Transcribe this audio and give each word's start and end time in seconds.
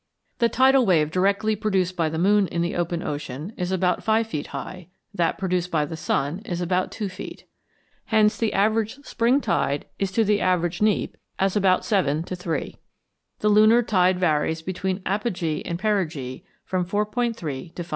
The 0.39 0.49
tidal 0.49 0.83
wave 0.83 1.11
directly 1.11 1.55
produced 1.55 1.95
by 1.95 2.09
the 2.09 2.17
moon 2.17 2.47
in 2.47 2.63
the 2.63 2.75
open 2.75 3.03
ocean 3.03 3.53
is 3.55 3.71
about 3.71 4.03
5 4.03 4.25
feet 4.25 4.47
high, 4.47 4.87
that 5.13 5.37
produced 5.37 5.69
by 5.69 5.85
the 5.85 5.95
sun 5.95 6.39
is 6.39 6.59
about 6.59 6.91
2 6.91 7.07
feet. 7.07 7.45
Hence 8.05 8.35
the 8.35 8.51
average 8.51 9.05
spring 9.05 9.39
tide 9.41 9.85
is 9.99 10.11
to 10.13 10.23
the 10.23 10.41
average 10.41 10.81
neap 10.81 11.17
as 11.37 11.55
about 11.55 11.85
7 11.85 12.23
to 12.23 12.35
3. 12.35 12.77
The 13.41 13.49
lunar 13.49 13.83
tide 13.83 14.17
varies 14.17 14.63
between 14.63 15.03
apogee 15.05 15.61
and 15.67 15.77
perigee 15.77 16.45
from 16.65 16.83
4·3 16.83 17.75
to 17.75 17.83
5·9. 17.83 17.89